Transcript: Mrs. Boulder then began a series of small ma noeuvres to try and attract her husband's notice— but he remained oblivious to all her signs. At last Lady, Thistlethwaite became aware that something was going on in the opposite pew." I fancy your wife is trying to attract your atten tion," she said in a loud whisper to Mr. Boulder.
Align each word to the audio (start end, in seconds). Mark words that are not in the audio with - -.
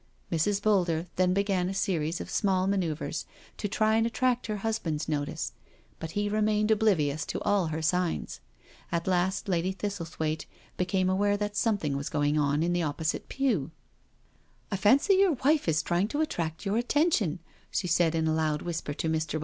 Mrs. 0.31 0.63
Boulder 0.63 1.05
then 1.15 1.31
began 1.31 1.69
a 1.69 1.75
series 1.75 2.19
of 2.19 2.27
small 2.27 2.65
ma 2.65 2.75
noeuvres 2.75 3.25
to 3.57 3.67
try 3.67 3.97
and 3.97 4.07
attract 4.07 4.47
her 4.47 4.57
husband's 4.65 5.07
notice— 5.07 5.51
but 5.99 6.13
he 6.17 6.27
remained 6.27 6.71
oblivious 6.71 7.23
to 7.27 7.39
all 7.41 7.67
her 7.67 7.83
signs. 7.83 8.39
At 8.91 9.05
last 9.05 9.47
Lady, 9.47 9.71
Thistlethwaite 9.71 10.47
became 10.75 11.07
aware 11.07 11.37
that 11.37 11.55
something 11.55 11.95
was 11.95 12.09
going 12.09 12.35
on 12.39 12.63
in 12.63 12.73
the 12.73 12.81
opposite 12.81 13.29
pew." 13.29 13.69
I 14.71 14.75
fancy 14.77 15.13
your 15.17 15.33
wife 15.33 15.67
is 15.67 15.83
trying 15.83 16.07
to 16.07 16.21
attract 16.21 16.65
your 16.65 16.77
atten 16.79 17.11
tion," 17.11 17.39
she 17.69 17.85
said 17.85 18.15
in 18.15 18.27
a 18.27 18.33
loud 18.33 18.63
whisper 18.63 18.95
to 18.95 19.07
Mr. 19.07 19.33
Boulder. 19.33 19.39